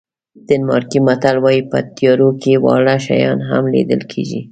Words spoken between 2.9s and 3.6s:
شیان